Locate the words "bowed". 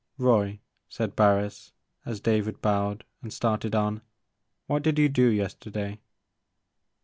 2.59-3.03